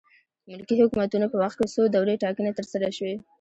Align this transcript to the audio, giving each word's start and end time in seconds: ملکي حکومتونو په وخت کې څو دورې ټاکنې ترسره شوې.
ملکي 0.49 0.75
حکومتونو 0.81 1.25
په 1.31 1.37
وخت 1.43 1.57
کې 1.59 1.71
څو 1.73 1.81
دورې 1.95 2.15
ټاکنې 2.23 2.51
ترسره 2.59 2.87
شوې. 2.97 3.15